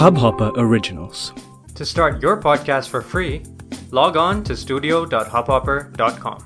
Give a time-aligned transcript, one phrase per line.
[0.00, 1.32] Hubhopper Originals.
[1.74, 3.42] To start your podcast for free,
[3.90, 6.38] log on to studio.hubhopper.com.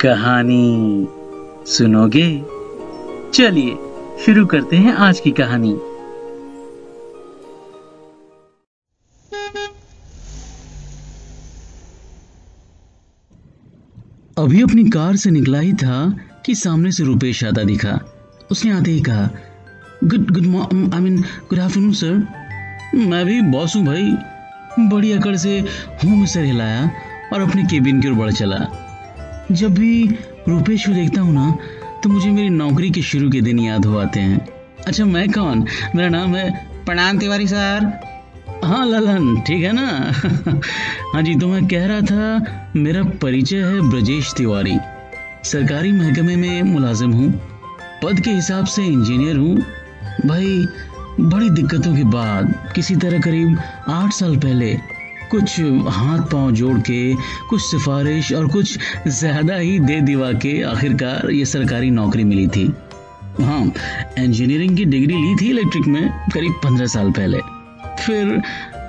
[0.00, 1.08] कहानी
[1.66, 2.28] सुनोगे
[3.34, 3.76] चलिए
[4.24, 5.72] शुरू करते हैं आज की कहानी
[14.38, 15.98] अभी अपनी कार से निकला ही था
[16.44, 17.98] कि सामने से रुपेश आता दिखा।
[18.50, 19.28] उसने आते ही कहा
[20.04, 21.20] good good I mean
[21.50, 22.26] good afternoon sir
[22.94, 24.12] मैं भी बॉस हूँ भाई।
[24.88, 25.58] बड़ी अकड़ से
[26.04, 26.90] हूँ सर हिलाया
[27.32, 28.58] और अपने केबिन की ओर बढ़ चला।
[29.52, 30.06] जब भी
[30.48, 31.58] रुपेश को देखता हूँ ना
[32.02, 34.46] तो मुझे मेरी नौकरी के शुरू के दिन याद हो आते हैं।
[34.86, 35.66] अच्छा मैं कौन?
[35.96, 36.50] मेरा नाम है
[36.84, 37.92] प्रणाम तिवारी, सर।
[38.64, 39.86] हाँ ललन, ठीक है ना?
[41.12, 44.76] हाँ जी तो मैं कह रहा था, मेरा परिचय है ब्रजेश तिवारी।
[45.44, 47.30] सरकारी महकमे में मुलाजिम हूँ,
[48.02, 49.56] पद के हिसाब से इंजीनियर हूँ।
[50.26, 50.66] भाई,
[51.20, 54.72] बड़ी दिक्कतों के बाद किसी तरह करीब आठ साल पहले
[55.30, 57.14] कुछ हाथ पाँव जोड़ के,
[57.48, 58.78] कुछ सिफारिश और कुछ
[59.08, 62.66] ज़्यादा ही दे दिवा के आखिरकार ये सरकारी नौकरी मिली थी।
[63.40, 63.64] हाँ
[64.18, 67.40] इंजीनियरिंग की डिग्री ली थी इलेक्ट्रिक में करीब पंद्रह साल पहले।
[67.98, 68.40] फिर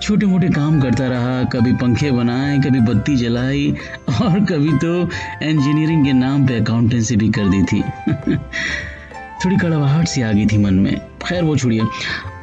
[0.02, 3.76] छोटे मोटे काम करता रहा, कभी पंखे बनाए, कभी बत्ती जलाई,
[4.22, 5.10] और कभी तो
[5.44, 7.82] इंजीनियरिंग के नाम पे अकाउंटेंसी भी कर दी थी।
[9.46, 11.82] थोड़ी कड़वाहट सी आ गई थी मन में। खैर, वो छोड़िए।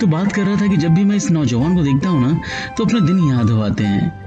[0.01, 2.41] तो बात कर रहा था कि जब भी मैं इस नौजवान को देखता हूँ ना
[2.79, 4.23] तो अपने दिन याद हो आते हैं।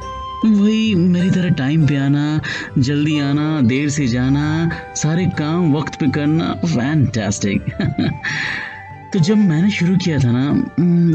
[0.46, 2.42] वही मेरी तरह टाइम पे आना,
[2.78, 7.62] जल्दी आना, देर से जाना, सारे काम वक्त पे करना फैंटास्टिक
[9.14, 10.66] तो जब मैंने शुरू किया था ना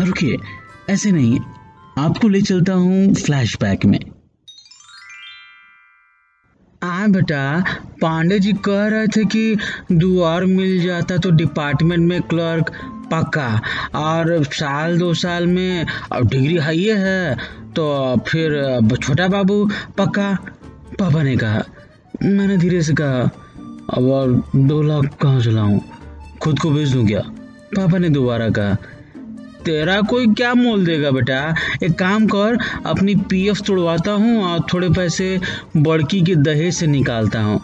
[0.04, 0.36] रुकिए,
[0.90, 1.38] ऐसे नहीं
[1.98, 3.98] आपको ले चलता हूँ फ्लैशबैक में।
[6.82, 7.42] हाँ बेटा
[8.02, 9.56] पांडे जी कह रहे थे कि
[9.92, 12.70] दुआर मिल जाता तो डिपार्टमेंट में क्लर्क
[13.12, 13.48] पक्का,
[13.94, 17.34] और साल दो साल में और डिग्री हाई है
[17.76, 19.64] तो फिर छोटा बाबू
[19.98, 20.32] पक्का,
[20.98, 21.62] पापा ने कहा।
[22.22, 23.20] मैंने धीरे से कहा,
[23.90, 25.78] अब और दो लाख कहाँ से लाऊं?
[26.42, 27.20] खुद को भेज दूँ क्या?
[27.76, 28.76] पापा ने दोबारा कहा
[29.64, 31.54] तेरा कोई क्या मोल देगा बेटा?
[31.82, 35.40] एक काम कर, अपनी पीएफ तोड़वाता हूँ और थोड़े पैसे
[35.76, 37.60] बड़की के दहेज से निकालता हूँ।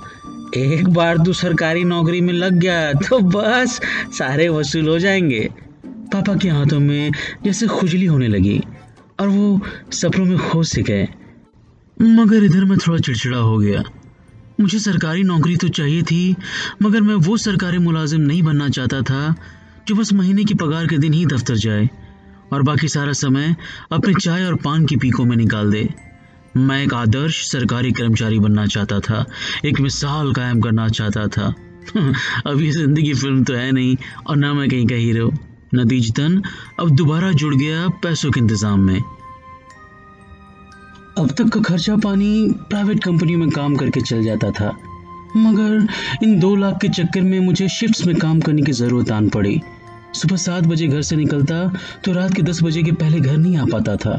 [0.56, 3.80] एक बार तू सरकारी नौकरी में लग गया तो बस,
[4.18, 5.48] सारे वसूल हो जाएँगे।
[6.12, 7.10] पापा के हाथों में
[7.44, 8.60] जैसे खुजली होने लगी
[9.20, 9.60] और वो
[9.92, 11.08] सपनों में खो से गए
[11.96, 13.82] मगर इधर मैं थोड़ा चिड़चिड़ा हो गया।
[14.60, 16.34] मुझे सरकारी नौकरी तो चाहिए थी,
[16.82, 19.34] मगर मैं वो सरकारी मुलाजिम नहीं बनना चाहता था।
[19.88, 21.88] जो बस महीने की पगार के दिन ही दफ्तर जाए
[22.52, 23.54] और बाकी सारा समय
[23.92, 25.88] अपने चाय और पान की पीकों में निकाल दे।
[26.56, 29.24] मैं एक आदर्श सरकारी कर्मचारी बनना चाहता था,
[29.64, 31.54] एक मिसाल कायम करना चाहता था।
[32.46, 35.30] अभी ज़िंदगी फ़िल्म तो है नहीं और ना मैं कहीं का हीरो।
[35.74, 36.42] नतीजतन
[36.80, 39.00] अब दोबारा जुड़ गया पैसों के इंतज़ाम में।
[41.18, 42.32] अब तक का खर्चा पानी
[42.70, 44.76] प्राइवेट कंपनी में काम करके चल जाता था,
[45.36, 45.86] मगर
[46.22, 49.60] इन दो लाख के चक्कर में मुझे शिफ्ट्स में काम करने की ज़रूरत आन पड़ी।
[50.16, 51.66] सुबह सात बजे घर से निकलता
[52.04, 54.16] तो रात के दस बजे के पहले घर नहीं आ पाता था।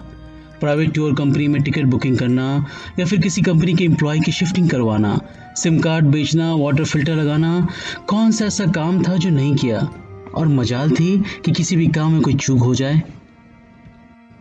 [0.60, 2.66] प्राइवेट टूर कंपनी में टिकट बुकिंग करना
[3.00, 5.20] या फिर किसी कंपनी के एम्प्लॉय की शिफ्टिंग करवाना
[5.58, 7.68] सिम कार्ड बेचना वाटर फ़िल्टर लगाना,
[8.08, 9.80] कौन सा ऐसा काम था जो नहीं किया?
[10.36, 13.02] और मजाल थी कि किसी भी काम में कोई चूक हो जाए।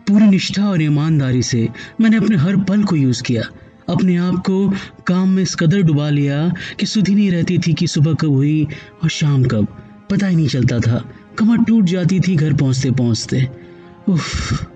[0.08, 1.68] पूरी निष्ठा और ईमानदारी से
[2.00, 3.42] मैंने अपने हर पल को यूज़ किया।
[3.88, 4.68] अपने आप को
[5.06, 6.48] काम में इस कदर डुबा लिया
[6.80, 8.66] कि सुधी नहीं रहती थी कि सुबह कब हुई
[9.02, 9.66] और शाम कब।
[10.10, 11.04] पता ही नहीं चलता था
[11.38, 13.48] कमर टूट जाती थी घर पहुँचते पहुँचते।
[14.08, 14.66] उफ,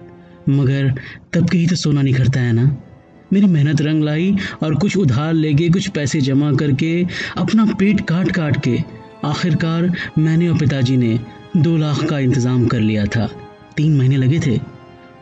[0.48, 0.94] मगर
[1.32, 2.76] तब कहीं तो सोना नहीं करता है ना।
[3.32, 7.06] मेरी मेहनत रंग लाई और कुछ उधार लेके, कुछ पैसे जमा करके,
[7.36, 8.78] अपना पेट काट काट के,
[9.24, 11.18] आखिरकार मैंने और पिताजी ने
[11.56, 13.28] दो लाख का इंतज़ाम कर लिया था।
[13.76, 14.58] तीन महीने लगे थे।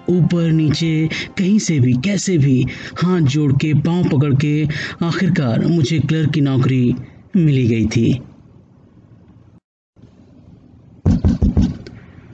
[0.09, 2.67] ऊपर नीचे, कहीं से भी, कैसे भी,
[3.03, 4.69] हाथ जोड़ के, पाँव पकड़ के,
[5.03, 6.95] आखिरकार मुझे क्लर्क की नौकरी
[7.37, 8.21] मिली गई थी।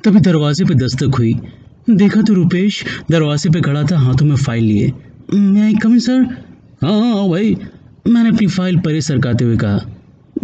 [0.05, 1.33] तभी दरवाजे पे दस्तक हुई।
[1.91, 4.93] देखा तो रुपेश दरवाजे पे खड़ा था, हाथों में फ़ाइल लिए।
[5.35, 6.23] मैं कमी, सर?
[6.83, 7.57] हाँ हाँ भाई।
[8.09, 9.79] मैंने अपनी फ़ाइल परे सरकाते हुए कहा।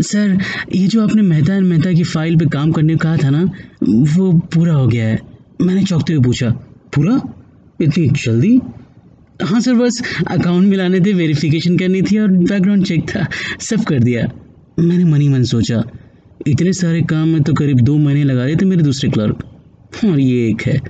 [0.02, 0.38] सर,
[0.74, 3.42] ये जो आपने मेहता एंड मेहता की फ़ाइल पे काम करने कहा था ना,
[3.82, 5.20] वो पूरा हो गया है।
[5.62, 6.50] मैंने चौंकते हुए पूछा,
[6.94, 7.20] पूरा?
[7.80, 8.60] इतनी जल्दी?
[9.42, 13.26] हाँ सर, बस अकाउंट मिलाने थे, वेरिफिकेशन करनी थी और बैकग्राउंड चेक था,
[13.60, 14.26] सब कर दिया।
[14.78, 15.84] मैंने मनी मन सोचा,
[16.46, 19.46] इतने सारे काम में तो करीब दो महीने लगा रहे थे मेरे दूसरे क्लर्क।
[19.94, 20.80] और ये एक है।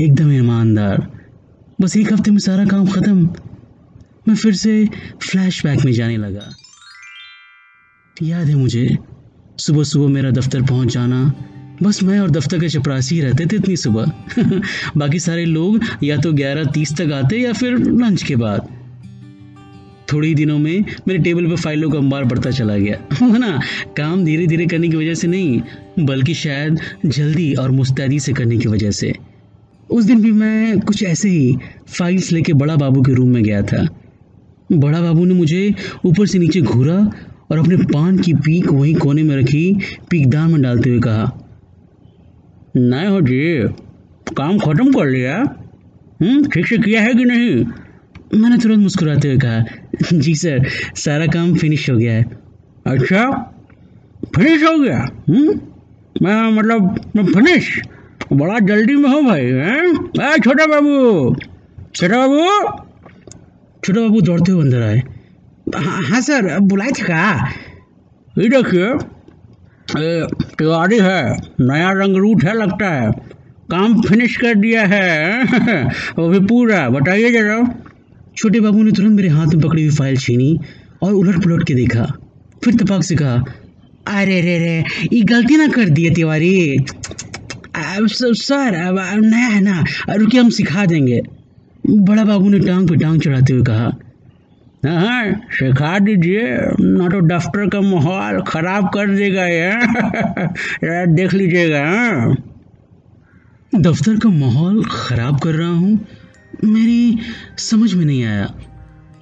[0.00, 1.12] एकदम ईमानदार।
[1.80, 3.30] बस एक हफ़्ते में सारा काम ख़त्म।
[4.28, 4.88] मैं फिर से
[5.22, 6.50] फ्लैशबैक में जाने लगा।
[8.22, 8.98] याद है मुझे
[9.58, 11.34] सुबह सुबह मेरा दफ्तर पहुँच जाना।
[11.82, 14.12] बस मैं और दफ्तर के चपरासी रहते थे इतनी सुबह।
[14.96, 18.73] बाकी सारे लोग या तो ग्यारह तीस तक आते या फिर लंच के बाद।
[20.12, 23.60] थोड़े ही दिनों में मेरे टेबल पर फाइलों का अंबार बढ़ता चला गया। वो ना?
[23.96, 25.62] काम धीरे धीरे करने की वजह से नहीं,
[25.98, 29.12] बल्कि शायद जल्दी और मुस्तैदी से करने की वजह से।
[29.90, 31.56] उस दिन भी मैं कुछ ऐसे ही
[31.98, 33.88] फाइल्स लेके बड़ा बाबू के रूम में गया था।
[34.72, 35.74] बड़ा बाबू ने मुझे
[36.04, 37.12] ऊपर से नीचे घूरा
[37.50, 39.78] और अपने पान की पीक वहीं कोने में रखी,
[40.10, 41.40] पीकदार में डालते हुए कहा,
[42.76, 43.62] नहीं हो जी,
[44.34, 45.36] काम खत्म कर लिया।
[46.22, 47.64] हम्म ठीक से किया है कि नहीं?
[48.34, 52.24] मैंने तुरंत मुस्कुराते हुए कहा जी सर सारा काम फिनिश हो गया है।
[52.86, 53.24] अच्छा?
[54.36, 54.98] फिनिश हो गया?
[55.28, 55.60] हम्म?
[56.22, 57.70] मैं मतलब मैं फिनिश
[58.32, 60.38] बड़ा जल्दी में हो भाई हैं?
[60.38, 61.34] छोटा बाबू
[61.94, 62.42] छोटा बाबू
[63.84, 65.02] छोटा बाबू दौड़ते हुए अंदर आए।
[65.76, 67.22] हाँ, हाँ सर बुलाए थे का
[68.36, 68.92] ये देखिए
[70.58, 71.22] तिवारी है
[71.60, 73.10] नया रंग रूट है लगता है।
[73.70, 75.44] काम फिनिश कर दिया है
[76.18, 77.58] वो भी पूरा बताइए जरा।
[78.36, 80.58] छोटे बाबू ने तुरंत मेरे हाथ में पकड़ी हुई फ़ाइल छीनी
[81.02, 82.04] और उलट पुलट के देखा।
[82.64, 83.34] फिर तपाक से कहा,
[84.08, 86.86] अरे रे रे, ये गलती ना कर दिए तिवारी।
[87.76, 91.20] सर अब नया है ना रुकिए, हम सिखा देंगे।
[91.84, 93.92] बड़ा बाबू ने टांग पे टांग चढ़ाते हुए कहा
[94.82, 96.42] हाँ सिखा दीजिए,
[96.80, 102.36] ना तो दफ्तर का माहौल खराब कर देगा ये। देख लीजिएगा हाँ।
[103.72, 105.98] दफ्तर का माहौल खराब कर रहा हूँ?
[106.64, 107.18] मेरी
[107.58, 108.54] समझ में नहीं आया।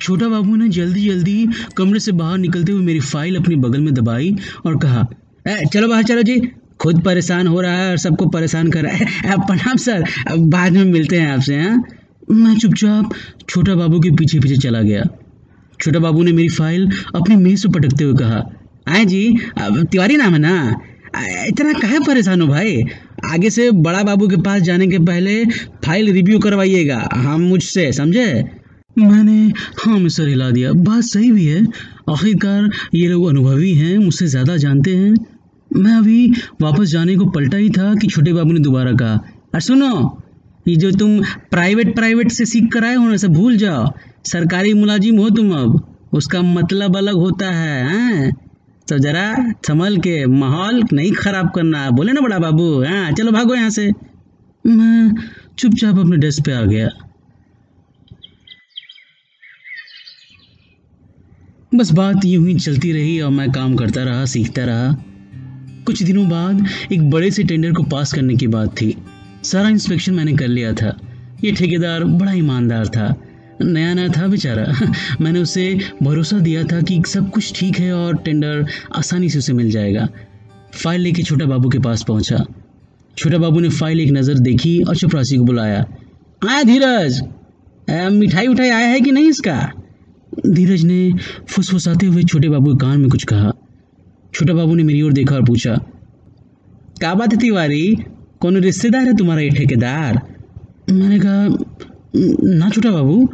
[0.01, 3.95] छोटा बाबू ने जल्दी जल्दी कमरे से बाहर निकलते हुए मेरी फ़ाइल अपने बगल में
[3.95, 4.37] दबाई
[4.67, 5.07] और कहा
[5.49, 6.41] ए, चलो बाहर चलो जी।
[6.81, 10.05] खुद परेशान हो रहा है और सबको परेशान कर रहा है। प्रणाम सर।
[10.39, 11.85] बाद में मिलते हैं आपसे हैं?
[12.31, 13.13] मैं चुपचाप
[13.49, 15.05] छोटा बाबू के पीछे पीछे चला गया।
[15.81, 18.43] छोटा बाबू ने मेरी फ़ाइल अपनी मेज से पटकते हुए कहा
[18.89, 20.81] आए जी तिवारी नाम है ना?
[21.47, 22.83] इतना कहे परेशान हो भाई?
[23.25, 25.45] आगे से बड़ा बाबू के पास जाने के पहले
[25.85, 28.45] फ़ाइल रिव्यू करवाइएगा। हम मुझसे, समझे?
[28.99, 29.53] मैंने
[29.85, 31.67] हाँ में सर हिला दिया। बात सही भी है।
[32.11, 35.15] आखिरकार ये लोग अनुभवी हैं, मुझसे ज़्यादा जानते हैं।
[35.77, 39.61] मैं अभी वापस जाने को पलटा ही था कि छोटे बाबू ने दोबारा कहा, अरे,
[39.61, 40.23] सुनो,
[40.69, 43.93] ये जो तुम प्राइवेट प्राइवेट से सीख कर आए हो ना सब भूल जाओ।
[44.25, 48.52] सरकारी मुलाजिम हो तुम अब। उसका मतलब अलग होता है, हैं?
[48.89, 53.55] तो जरा संभल के माहौल नहीं खराब करना। बोले ना बड़ा बाबू हाँ चलो भागो
[53.55, 53.91] यहाँ से।
[54.67, 55.13] मैं,
[55.59, 56.89] चुपचाप अपने डेस्क पे आ गया।
[61.75, 64.93] बस बात यूँ ही चलती रही और मैं काम करता रहा, सीखता रहा।
[65.87, 68.97] कुछ दिनों बाद एक बड़े से टेंडर को पास करने की बात थी।
[69.45, 70.99] सारा इंस्पेक्शन मैंने कर लिया था।
[71.45, 73.15] ये ठेकेदार बड़ा ईमानदार था।
[73.63, 74.65] नया नया था बेचारा।
[75.21, 75.65] मैंने उसे
[76.03, 78.65] भरोसा दिया था कि सब कुछ ठीक है और टेंडर
[78.97, 80.09] आसानी से उसे मिल जाएगा।
[80.75, 82.45] फ़ाइल लेके छोटा बाबू के पास पहुँचा।
[83.17, 85.85] छोटा बाबू ने फ़ाइल एक नज़र देखी और चपरासी को बुलाया।
[86.43, 87.21] आया धीरज।
[88.13, 89.59] मिठाई उठाई आया है कि नहीं इसका?
[90.47, 91.13] धीरज ने
[91.49, 93.53] फुसफुसाते हुए छोटे बाबू के कान में कुछ कहा।
[94.35, 95.75] छोटा बाबू ने मेरी ओर देखा और पूछा,
[96.99, 97.97] क्या बात है तिवारी?
[98.41, 100.21] कौन रिश्तेदार है तुम्हारा ये ठेकेदार?
[100.91, 101.47] मैंने कहा
[102.57, 103.29] ना छोटा बाबू।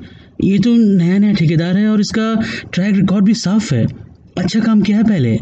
[0.44, 2.42] ये तो नया नया ठेकेदार है और इसका
[2.72, 3.86] ट्रैक रिकॉर्ड भी साफ़ है।
[4.38, 5.38] अच्छा काम किया है पहले।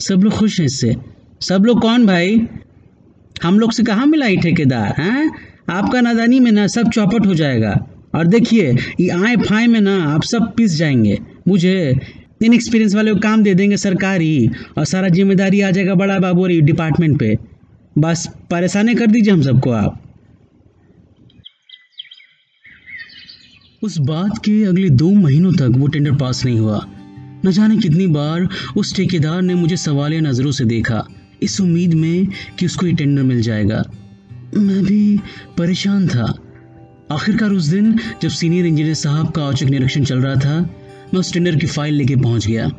[0.00, 0.96] सब लोग खुश हैं इससे।
[1.40, 2.46] सब लोग कौन भाई?
[3.42, 5.30] हम लोग से कहाँ मिला ये ठेकेदार, हैं?
[5.70, 9.96] आपका नादानी में ना सब चौपट हो जाएगा। और देखिए, ये आए फाए में ना
[10.04, 11.18] आप सब पिस जाएँगे।
[11.48, 11.96] मुझे
[12.44, 16.46] इन एक्सपीरियंस वाले को काम दे देंगे सरकारी और सारा ज़िम्मेदारी आ जाएगा बड़ा बाबू
[16.46, 17.38] डिपार्टमेंट पे।
[17.98, 20.01] बस परेशानी कर दीजिए हम सबको आप।
[23.82, 26.86] उस बात के अगले दो महीनों तक वो टेंडर पास नहीं हुआ।
[27.46, 31.08] न जाने कितनी बार उस ठेकेदार ने मुझे सवाल नज़रों से देखा।
[31.42, 32.26] इस उम्मीद में
[32.58, 33.82] कि उसको ये टेंडर मिल जाएगा।
[34.56, 35.20] मैं भी
[35.58, 36.34] परेशान था।
[37.10, 40.60] आखिरकार उस दिन जब सीनियर इंजीनियर साहब का औचक निरीक्षण चल रहा था,
[41.14, 42.70] मैं उस टेंडर की फ़ाइल लेके पहुँच गया।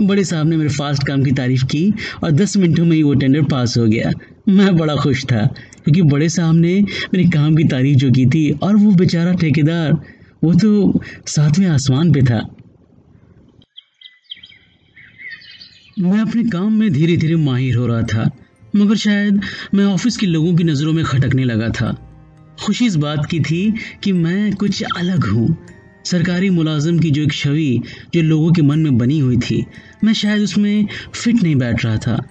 [0.00, 3.14] बड़े साहब ने मेरे फास्ट काम की तारीफ़ की और दस मिनटों में ही वो
[3.14, 4.10] टेंडर पास हो गया।
[4.48, 5.46] मैं बड़ा खुश था,
[5.84, 6.80] क्योंकि बड़े साहब ने
[7.14, 10.02] मेरे काम की तारीफ़ जो की थी और वो बेचारा ठेकेदार
[10.44, 12.40] वो तो सातवें आसमान पे था।
[15.98, 18.30] मैं अपने काम में धीरे धीरे माहिर हो रहा था,
[18.76, 19.40] मगर शायद
[19.74, 21.92] मैं ऑफ़िस के लोगों की नज़रों में खटकने लगा था।
[22.64, 25.56] खुशी इस बात की थी कि मैं कुछ अलग हूँ।
[26.04, 27.80] सरकारी मुलाजम की जो एक छवि,
[28.14, 29.64] जो लोगों के मन में बनी हुई थी,
[30.04, 32.22] मैं शायद उसमें फिट नहीं बैठ रहा था।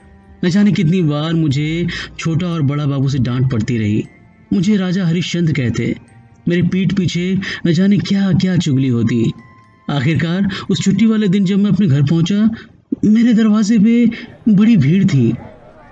[0.46, 1.88] न जाने कितनी बार मुझे
[2.20, 4.04] छोटा और बड़ा बाबू से डांट पड़ती रही।
[4.54, 5.96] मुझे राजा हरिश्चंद्र कहते
[6.48, 9.32] मेरे पीठ पीछे न जाने क्या क्या चुगली होती।
[9.90, 12.50] आखिरकार, उस छुट्टी वाले दिन जब मैं अपने घर पहुँचा,
[13.06, 15.34] मेरे दरवाजे पे बड़ी भीड़ थी।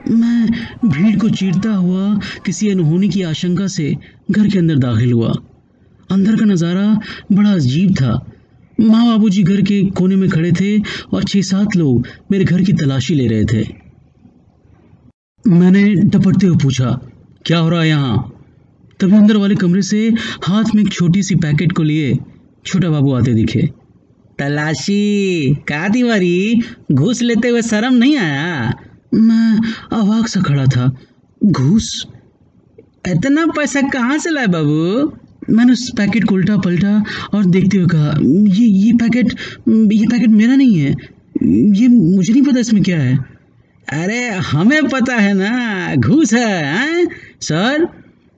[0.10, 0.48] मैं
[0.86, 2.14] भीड़ को चीरता हुआ
[2.46, 3.94] किसी अनहोनी की आशंका से
[4.32, 5.34] घर के अंदर दाखिल हुआ।
[6.10, 6.88] अंदर का नज़ारा
[7.32, 8.14] बड़ा अजीब था।
[8.78, 10.78] माँ बाबूजी घर के कोने में खड़े थे
[11.14, 13.66] और छः सात लोग मेरे घर की तलाशी ले रहे थे।
[15.46, 17.00] मैंने टपटते हुए पूछा,
[17.46, 18.31] क्या हो रहा है यहाँ?
[19.02, 20.00] तभी अंदर वाले कमरे से
[20.44, 22.18] हाथ में एक छोटी सी पैकेट को लिए
[22.66, 23.62] छोटा बाबू आते दिखे।
[24.40, 28.74] तलाशी का तिवारी घूस लेते हुए शर्म नहीं आया?
[29.14, 29.58] मैं
[29.92, 30.86] अवाक सा खड़ा था।
[31.46, 32.06] घूस?
[33.08, 35.12] इतना पैसा कहाँ से लाए बाबू?
[35.50, 37.04] मैंने उस पैकेट को उल्टा पलटा
[37.34, 38.14] और देखते हुए कहा
[38.58, 39.32] ये ये पैकेट
[39.94, 40.92] ये पैकेट मेरा नहीं है।
[41.80, 43.18] ये मुझे नहीं पता इसमें क्या है।
[43.94, 47.08] अरे हमें पता है ना घूस है हैं?
[47.42, 47.88] सर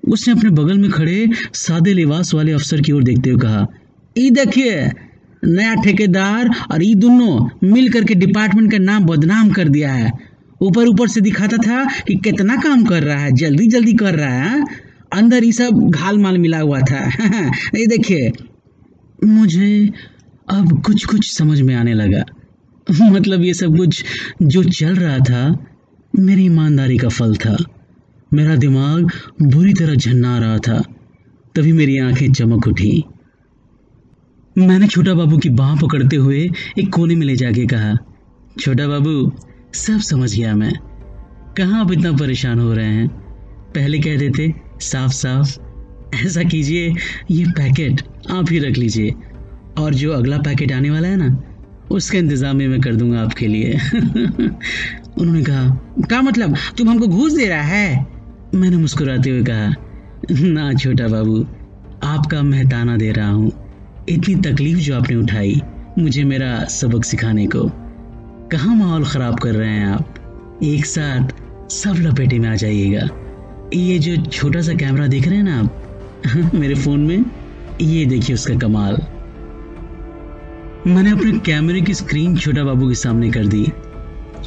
[0.08, 3.68] उसने अपने बगल में खड़े सादे लिबास वाले अफसर की ओर देखते हुए कहा,
[4.18, 4.92] ई देखिए,
[5.46, 10.12] नया ठेकेदार और ये दोनों मिल करके डिपार्टमेंट का नाम बदनाम कर दिया है।
[10.62, 14.30] ऊपर ऊपर से दिखाता था कि कितना काम कर रहा है, जल्दी जल्दी कर रहा
[14.30, 14.68] है हाँ?
[15.14, 17.10] अंदर ये सब घाल माल मिला हुआ था।
[17.76, 18.32] ये देखिए,
[19.24, 19.90] मुझे
[20.50, 22.24] अब कुछ कुछ समझ में आने लगा।
[23.12, 24.06] मतलब ये सब कुछ
[24.42, 25.66] जो चल रहा था,
[26.20, 27.58] मेरी ईमानदारी का फल था।
[28.34, 29.12] मेरा दिमाग
[29.42, 30.84] बुरी तरह झन्ना रहा था।
[31.56, 33.04] तभी मेरी आँखें चमक उठी।
[34.58, 36.50] मैंने छोटा बाबू की बाह पकड़ते हुए
[36.80, 37.98] एक कोने में ले जाके कहा,
[38.60, 39.32] छोटा बाबू,
[39.74, 40.74] सब समझ गया मैं।
[41.58, 43.08] कहाँ आप इतना परेशान हो रहे हैं?
[43.75, 45.60] पहले कह देते साफ़ साफ़
[46.25, 46.96] ऐसा कीजिए,
[47.32, 49.16] ये पैकेट आप ही रख लीजिए।
[49.80, 51.44] और जो अगला पैकेट आने वाला है ना,
[51.92, 53.74] उसका इंतज़ाम मैं कर दूँगा आपके लिए।
[55.18, 55.70] उन्होंने कहा,
[56.02, 56.56] क्या मतलब?
[56.78, 58.12] तुम हमको घूस दे रहा है?
[58.56, 59.76] मैंने मुस्कुराते हुए कहा,
[60.32, 61.48] ना छोटा बाबू,
[62.04, 63.52] आपका मेहताना दे रहा हूँ।
[64.10, 65.62] इतनी तकलीफ़ जो आपने उठाई,
[66.00, 67.72] मुझे मेरा सबक सिखाने को।
[68.52, 70.16] कहाँ माहौल ख़राब कर रहे हैं आप?
[70.64, 71.28] एक साथ
[71.72, 73.10] सब लपेटे में आ जाइएगा।
[73.74, 75.82] ये जो छोटा सा कैमरा देख रहे हैं ना आप,
[76.56, 77.26] मेरे फ़ोन में,
[77.82, 78.98] ये देखिए उसका कमाल।
[80.88, 83.72] मैंने अपने कैमरे की स्क्रीन छोटा बाबू के सामने कर दी।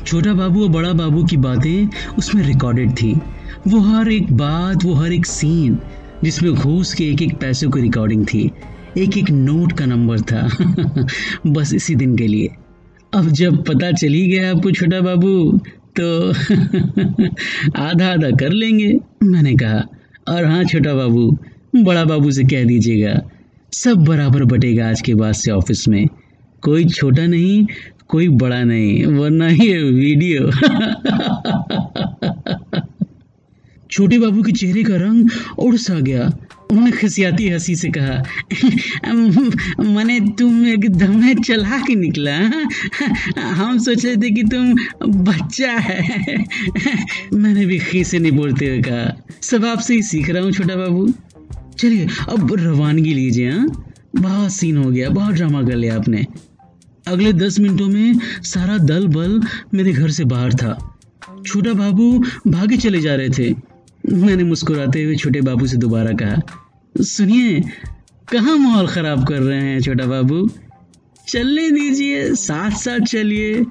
[0.07, 3.21] छोटा बाबू और बड़ा बाबू की बातें उसमें रिकॉर्डेड थी।
[3.69, 5.79] वो हर एक बात, वो हर एक सीन
[6.25, 8.51] जिसमें घूस के एक एक पैसों की रिकॉर्डिंग थी
[8.99, 10.49] एक एक नोट का नंबर था,
[11.47, 12.49] बस इसी दिन के लिए।
[13.15, 15.61] अब जब पता चल गया आपको छोटा बाबू
[16.01, 16.31] तो
[17.83, 19.83] आधा आधा कर लेंगे, मैंने कहा।
[20.29, 21.39] और हाँ छोटा बाबू,
[21.77, 23.23] बड़ा बाबू से कह दीजिएगा,
[23.73, 26.07] सब बराबर बटेगा आज के बाद से ऑफ़िस में।
[26.63, 27.67] कोई छोटा नहीं,
[28.09, 30.51] कोई बड़ा नहीं, वरना ये वीडियो
[33.97, 36.25] छोटे बाबू के चेहरे का रंग उड़ सा गया।
[36.71, 38.23] उन्होंने खसियाती हँसी से कहा
[39.85, 42.35] मैंने तुम एकदम चला के निकला
[43.53, 44.75] हम सोच रहे थे कि तुम
[45.25, 46.37] बच्चा है।
[47.35, 50.77] मैंने भी खी से नहीं बोलते हुए कहा, सब आपसे ही सीख रहा हूँ, छोटा
[50.77, 51.09] बाबू।
[51.79, 53.67] चलिए, अब रवानगी लीजिए हाँ?
[54.17, 56.27] बहुत सीन हो गया, बहुत ड्रामा कर लिया आपने।
[57.07, 59.41] अगले दस मिनटों में सारा दल बल
[59.75, 60.77] मेरे घर से बाहर था।
[61.47, 62.13] छोटा बाबू
[62.49, 63.55] भागे चले जा रहे थे।
[64.13, 66.41] मैंने मुस्कुराते हुए छोटे बाबू से दोबारा कहा,
[67.03, 67.61] सुनिए,
[68.33, 70.51] कहाँ माहौल ख़राब कर रहे हैं छोटा बाबू?
[71.29, 73.65] चलने दीजिए साथ साथ चलिए।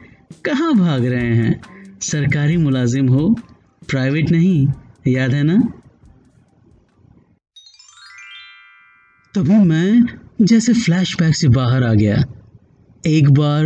[0.46, 1.62] कहाँ भाग रहे हैं?
[2.02, 3.30] सरकारी मुलाजिम हो,
[3.90, 4.68] प्राइवेट नहीं,
[5.08, 5.58] याद है ना?
[9.36, 10.06] तभी मैं
[10.42, 12.24] जैसे फ्लैशबैक से बाहर आ गया।
[13.08, 13.66] एक बार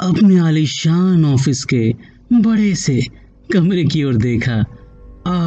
[0.00, 1.94] अपने आलीशान ऑफ़िस के
[2.32, 3.02] बड़े से
[3.52, 4.64] कमरे की ओर देखा।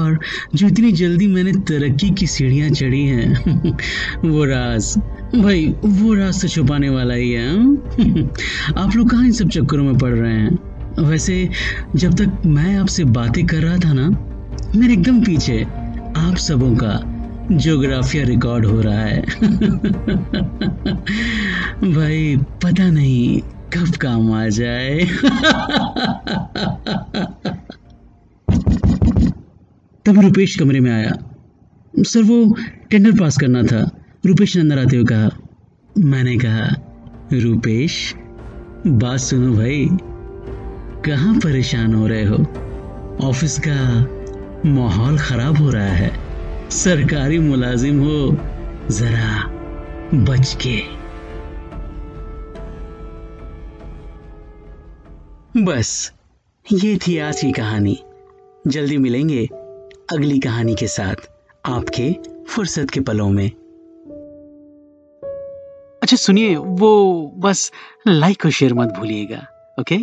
[0.10, 0.20] और
[0.56, 3.34] जो इतनी जल्दी मैंने तरक्की की सीढ़ियाँ चढ़ी हैं,
[4.30, 4.98] वो राज,
[5.36, 7.76] भाई, वो राज तो छुपाने वाला ही है
[8.78, 10.60] आप लोग कहाँ इन सब चक्करों में पड़ रहे हैं?
[11.00, 11.50] वैसे,
[11.96, 14.10] जब तक मैं आपसे बातें कर रहा था ना,
[14.76, 15.64] मेरे एकदम पीछे
[16.18, 17.16] आप सबों का
[17.52, 19.22] जोग्राफिया रिकॉर्ड हो रहा है।
[21.92, 23.42] भाई, पता नहीं
[23.74, 25.08] कब काम आ जाए।
[30.10, 31.12] तभी रुपेश कमरे में आया।
[32.00, 32.58] सर, वो
[32.90, 35.30] टेंडर पास करना था। रुपेश ने अंदर आते हुए कहा,
[35.98, 36.68] मैंने कहा,
[37.34, 38.16] रुपेश,
[38.88, 39.90] बात सुनो भाई,
[41.06, 42.36] कहाँ परेशान हो रहे हो?
[43.24, 44.08] ऑफ़िस का
[44.70, 46.12] माहौल खराब हो रहा है।
[46.70, 48.38] सरकारी मुलाजिम हो,
[48.92, 49.44] जरा
[50.14, 50.84] बच के।
[55.64, 56.14] बस,
[56.74, 58.00] ये थी आज की कहानी।
[58.68, 59.50] जल्दी मिलेंगे।
[60.12, 61.16] अगली कहानी के साथ
[61.66, 62.14] आपके
[62.46, 63.50] फुर्सत के पलों में।
[66.04, 67.72] अच्छा सुनिए वो बस
[68.08, 69.38] लाइक और शेयर मत भूलिएगा
[69.80, 69.96] ओके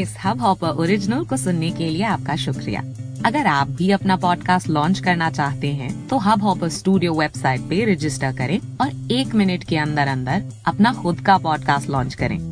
[0.00, 2.80] इस हब हॉपर ओरिजिनल को सुनने के लिए आपका शुक्रिया।
[3.26, 7.92] अगर आप भी अपना पॉडकास्ट लॉन्च करना चाहते हैं तो हब हॉपर स्टूडियो वेबसाइट पे
[7.92, 12.51] रजिस्टर करें और एक मिनट के अंदर अंदर अपना खुद का पॉडकास्ट लॉन्च करें।